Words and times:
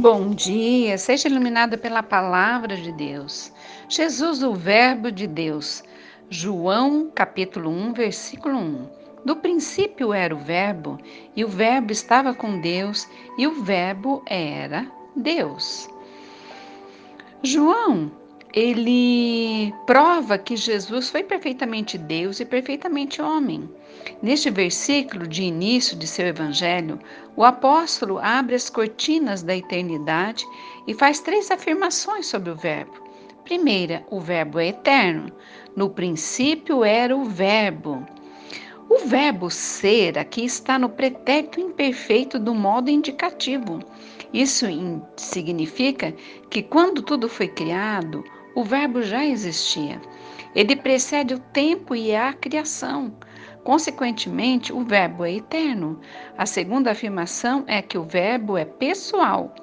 Bom 0.00 0.30
dia, 0.30 0.96
seja 0.96 1.28
iluminada 1.28 1.76
pela 1.76 2.02
palavra 2.02 2.76
de 2.76 2.90
Deus. 2.92 3.52
Jesus, 3.88 4.42
o 4.42 4.54
Verbo 4.54 5.12
de 5.12 5.26
Deus. 5.26 5.84
João, 6.30 7.10
capítulo 7.14 7.70
1, 7.70 7.92
versículo 7.92 8.56
1. 8.56 8.88
Do 9.24 9.36
princípio 9.36 10.12
era 10.12 10.34
o 10.34 10.38
Verbo, 10.38 10.98
e 11.36 11.44
o 11.44 11.48
Verbo 11.48 11.92
estava 11.92 12.34
com 12.34 12.58
Deus, 12.58 13.06
e 13.36 13.46
o 13.46 13.62
Verbo 13.62 14.22
era 14.26 14.90
Deus. 15.14 15.88
João 17.42 18.10
ele 18.52 19.72
prova 19.86 20.36
que 20.36 20.56
Jesus 20.56 21.08
foi 21.08 21.22
perfeitamente 21.22 21.96
Deus 21.96 22.38
e 22.38 22.44
perfeitamente 22.44 23.22
homem. 23.22 23.68
Neste 24.20 24.50
versículo 24.50 25.26
de 25.26 25.42
início 25.42 25.96
de 25.96 26.06
seu 26.06 26.26
evangelho, 26.26 26.98
o 27.34 27.44
apóstolo 27.44 28.18
abre 28.18 28.54
as 28.54 28.68
cortinas 28.68 29.42
da 29.42 29.56
eternidade 29.56 30.44
e 30.86 30.92
faz 30.92 31.20
três 31.20 31.50
afirmações 31.50 32.26
sobre 32.26 32.50
o 32.50 32.56
Verbo. 32.56 33.02
Primeira, 33.44 34.04
o 34.10 34.20
Verbo 34.20 34.58
é 34.58 34.68
eterno. 34.68 35.32
No 35.74 35.88
princípio 35.88 36.84
era 36.84 37.16
o 37.16 37.24
Verbo. 37.24 38.06
O 38.88 39.06
verbo 39.06 39.48
ser 39.48 40.18
aqui 40.18 40.44
está 40.44 40.78
no 40.78 40.90
pretérito 40.90 41.58
imperfeito 41.58 42.38
do 42.38 42.54
modo 42.54 42.90
indicativo. 42.90 43.80
Isso 44.34 44.66
significa 45.16 46.14
que 46.50 46.62
quando 46.62 47.00
tudo 47.00 47.26
foi 47.26 47.48
criado, 47.48 48.22
o 48.54 48.64
Verbo 48.64 49.02
já 49.02 49.24
existia. 49.24 50.00
Ele 50.54 50.76
precede 50.76 51.34
o 51.34 51.38
tempo 51.38 51.94
e 51.94 52.14
a 52.14 52.32
criação. 52.32 53.12
Consequentemente, 53.64 54.72
o 54.72 54.84
Verbo 54.84 55.24
é 55.24 55.34
eterno. 55.34 56.00
A 56.36 56.44
segunda 56.44 56.90
afirmação 56.90 57.64
é 57.66 57.80
que 57.80 57.96
o 57.96 58.02
Verbo 58.04 58.56
é 58.56 58.64
pessoal 58.64 59.54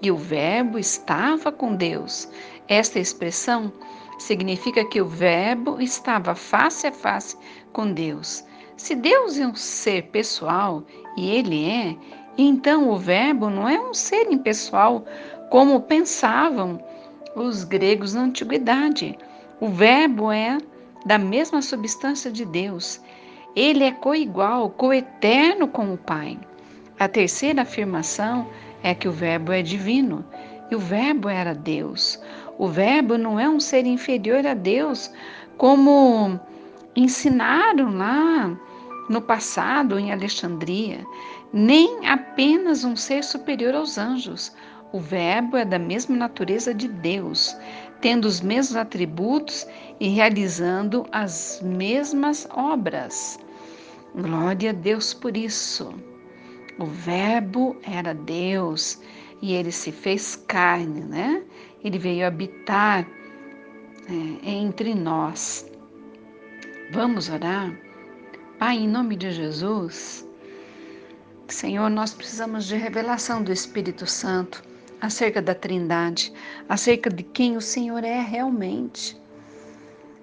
e 0.00 0.10
o 0.10 0.16
Verbo 0.16 0.78
estava 0.78 1.52
com 1.52 1.76
Deus. 1.76 2.28
Esta 2.66 2.98
expressão 2.98 3.72
significa 4.18 4.84
que 4.84 5.00
o 5.00 5.06
Verbo 5.06 5.80
estava 5.80 6.34
face 6.34 6.86
a 6.86 6.92
face 6.92 7.36
com 7.72 7.92
Deus. 7.92 8.44
Se 8.76 8.94
Deus 8.94 9.38
é 9.38 9.46
um 9.46 9.54
ser 9.54 10.04
pessoal 10.04 10.82
e 11.16 11.30
ele 11.30 11.68
é, 11.68 11.96
então 12.36 12.88
o 12.88 12.96
Verbo 12.96 13.48
não 13.48 13.68
é 13.68 13.78
um 13.78 13.94
ser 13.94 14.32
impessoal 14.32 15.04
como 15.50 15.82
pensavam 15.82 16.82
os 17.34 17.64
gregos 17.64 18.14
na 18.14 18.22
antiguidade. 18.22 19.18
O 19.60 19.68
Verbo 19.68 20.30
é 20.30 20.58
da 21.04 21.18
mesma 21.18 21.62
substância 21.62 22.30
de 22.30 22.44
Deus. 22.44 23.00
Ele 23.54 23.84
é 23.84 23.92
coigual, 23.92 24.70
coeterno 24.70 25.68
com 25.68 25.92
o 25.92 25.98
Pai. 25.98 26.38
A 26.98 27.08
terceira 27.08 27.62
afirmação 27.62 28.48
é 28.82 28.94
que 28.94 29.08
o 29.08 29.12
Verbo 29.12 29.52
é 29.52 29.62
divino 29.62 30.24
e 30.70 30.76
o 30.76 30.78
Verbo 30.78 31.28
era 31.28 31.54
Deus. 31.54 32.18
O 32.58 32.68
Verbo 32.68 33.18
não 33.18 33.38
é 33.38 33.48
um 33.48 33.60
ser 33.60 33.86
inferior 33.86 34.46
a 34.46 34.54
Deus, 34.54 35.10
como 35.56 36.38
ensinaram 36.94 37.96
lá 37.96 38.56
no 39.08 39.20
passado 39.20 39.98
em 39.98 40.12
Alexandria, 40.12 41.04
nem 41.52 42.06
apenas 42.06 42.84
um 42.84 42.96
ser 42.96 43.24
superior 43.24 43.74
aos 43.74 43.98
anjos. 43.98 44.52
O 44.92 45.00
Verbo 45.00 45.56
é 45.56 45.64
da 45.64 45.78
mesma 45.78 46.14
natureza 46.14 46.74
de 46.74 46.86
Deus, 46.86 47.56
tendo 48.02 48.26
os 48.26 48.42
mesmos 48.42 48.76
atributos 48.76 49.66
e 49.98 50.08
realizando 50.08 51.06
as 51.10 51.62
mesmas 51.62 52.46
obras. 52.50 53.38
Glória 54.14 54.68
a 54.68 54.74
Deus 54.74 55.14
por 55.14 55.34
isso. 55.34 55.94
O 56.78 56.84
Verbo 56.84 57.74
era 57.82 58.12
Deus 58.12 59.00
e 59.40 59.54
ele 59.54 59.72
se 59.72 59.90
fez 59.90 60.36
carne, 60.36 61.00
né? 61.00 61.42
Ele 61.82 61.98
veio 61.98 62.26
habitar 62.26 63.08
é, 64.10 64.50
entre 64.50 64.94
nós. 64.94 65.66
Vamos 66.90 67.30
orar? 67.30 67.74
Pai, 68.58 68.76
em 68.76 68.88
nome 68.88 69.16
de 69.16 69.32
Jesus, 69.32 70.28
Senhor, 71.48 71.88
nós 71.88 72.12
precisamos 72.12 72.66
de 72.66 72.76
revelação 72.76 73.42
do 73.42 73.50
Espírito 73.50 74.06
Santo 74.06 74.71
acerca 75.02 75.42
da 75.42 75.52
Trindade, 75.52 76.32
acerca 76.68 77.10
de 77.10 77.24
quem 77.24 77.56
o 77.56 77.60
Senhor 77.60 78.04
é 78.04 78.20
realmente. 78.20 79.20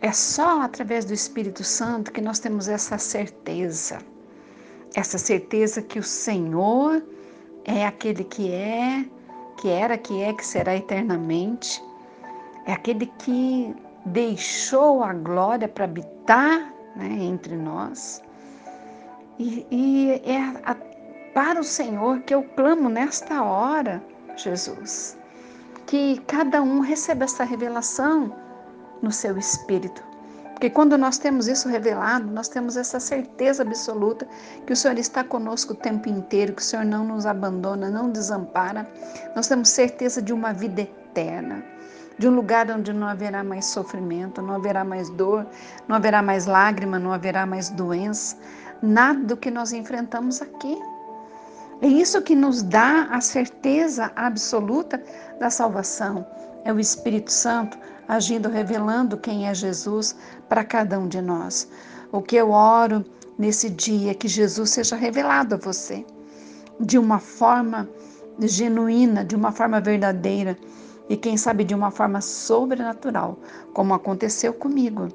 É 0.00 0.12
só 0.12 0.62
através 0.62 1.04
do 1.04 1.12
Espírito 1.12 1.64
Santo 1.64 2.12
que 2.12 2.20
nós 2.20 2.38
temos 2.38 2.68
essa 2.68 2.96
certeza. 2.96 3.98
Essa 4.94 5.18
certeza 5.18 5.82
que 5.82 5.98
o 5.98 6.02
Senhor 6.02 7.02
é 7.64 7.84
aquele 7.84 8.22
que 8.22 8.52
é, 8.52 9.04
que 9.60 9.68
era, 9.68 9.98
que 9.98 10.22
é, 10.22 10.32
que 10.32 10.46
será 10.46 10.76
eternamente. 10.76 11.82
É 12.64 12.72
aquele 12.72 13.06
que 13.18 13.74
deixou 14.06 15.02
a 15.02 15.12
glória 15.12 15.66
para 15.66 15.86
habitar 15.86 16.72
né, 16.94 17.18
entre 17.20 17.56
nós. 17.56 18.22
E, 19.40 19.66
e 19.72 20.22
é 20.24 20.38
a, 20.64 20.76
para 21.34 21.60
o 21.60 21.64
Senhor 21.64 22.20
que 22.20 22.32
eu 22.32 22.44
clamo 22.44 22.88
nesta 22.88 23.42
hora 23.42 24.00
Jesus. 24.42 25.16
Que 25.86 26.20
cada 26.26 26.62
um 26.62 26.80
receba 26.80 27.24
essa 27.24 27.44
revelação 27.44 28.34
no 29.02 29.10
seu 29.10 29.38
espírito. 29.38 30.02
Porque 30.52 30.70
quando 30.70 30.98
nós 30.98 31.18
temos 31.18 31.46
isso 31.46 31.68
revelado, 31.68 32.26
nós 32.32 32.48
temos 32.48 32.76
essa 32.76 32.98
certeza 32.98 33.62
absoluta 33.62 34.26
que 34.66 34.72
o 34.72 34.76
Senhor 34.76 34.98
está 34.98 35.22
conosco 35.22 35.72
o 35.72 35.76
tempo 35.76 36.08
inteiro, 36.08 36.52
que 36.52 36.60
o 36.60 36.64
Senhor 36.64 36.84
não 36.84 37.04
nos 37.04 37.26
abandona, 37.26 37.88
não 37.88 38.10
desampara. 38.10 38.90
Nós 39.36 39.46
temos 39.46 39.68
certeza 39.68 40.20
de 40.20 40.32
uma 40.32 40.52
vida 40.52 40.80
eterna, 40.80 41.64
de 42.18 42.26
um 42.26 42.34
lugar 42.34 42.68
onde 42.72 42.92
não 42.92 43.06
haverá 43.06 43.44
mais 43.44 43.66
sofrimento, 43.66 44.42
não 44.42 44.56
haverá 44.56 44.84
mais 44.84 45.08
dor, 45.10 45.46
não 45.86 45.94
haverá 45.94 46.20
mais 46.22 46.44
lágrima, 46.46 46.98
não 46.98 47.12
haverá 47.12 47.46
mais 47.46 47.70
doença. 47.70 48.36
Nada 48.82 49.20
do 49.20 49.36
que 49.36 49.52
nós 49.52 49.72
enfrentamos 49.72 50.42
aqui 50.42 50.76
é 51.80 51.86
isso 51.86 52.20
que 52.22 52.34
nos 52.34 52.62
dá 52.62 53.04
a 53.10 53.20
certeza 53.20 54.10
absoluta 54.16 55.00
da 55.38 55.48
salvação. 55.48 56.26
É 56.64 56.72
o 56.72 56.80
Espírito 56.80 57.30
Santo 57.30 57.78
agindo, 58.08 58.48
revelando 58.48 59.16
quem 59.16 59.46
é 59.46 59.54
Jesus 59.54 60.16
para 60.48 60.64
cada 60.64 60.98
um 60.98 61.06
de 61.06 61.20
nós. 61.20 61.68
O 62.10 62.20
que 62.20 62.36
eu 62.36 62.50
oro 62.50 63.04
nesse 63.38 63.70
dia 63.70 64.10
é 64.10 64.14
que 64.14 64.26
Jesus 64.26 64.70
seja 64.70 64.96
revelado 64.96 65.54
a 65.54 65.58
você 65.58 66.04
de 66.80 66.98
uma 66.98 67.18
forma 67.18 67.88
genuína, 68.40 69.24
de 69.24 69.36
uma 69.36 69.52
forma 69.52 69.80
verdadeira 69.80 70.56
e 71.08 71.16
quem 71.16 71.36
sabe 71.36 71.64
de 71.64 71.74
uma 71.74 71.90
forma 71.90 72.20
sobrenatural, 72.20 73.38
como 73.72 73.94
aconteceu 73.94 74.52
comigo. 74.52 75.08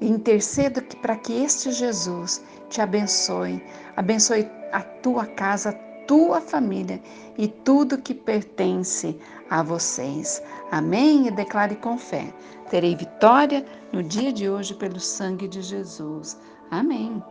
Intercedo 0.00 0.82
para 1.00 1.16
que 1.16 1.32
este 1.32 1.70
Jesus 1.70 2.42
te 2.68 2.80
abençoe, 2.80 3.62
abençoe 3.96 4.46
a 4.76 4.82
tua 4.82 5.24
casa, 5.24 5.70
a 5.70 5.72
tua 6.06 6.38
família 6.38 7.00
e 7.38 7.48
tudo 7.48 7.96
que 7.96 8.12
pertence 8.12 9.18
a 9.48 9.62
vocês. 9.62 10.42
Amém? 10.70 11.26
E 11.26 11.30
declare 11.30 11.76
com 11.76 11.96
fé: 11.96 12.32
terei 12.68 12.94
vitória 12.94 13.64
no 13.90 14.02
dia 14.02 14.30
de 14.30 14.50
hoje 14.50 14.74
pelo 14.74 15.00
sangue 15.00 15.48
de 15.48 15.62
Jesus. 15.62 16.38
Amém. 16.70 17.22